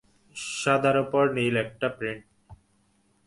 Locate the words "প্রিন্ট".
1.89-2.23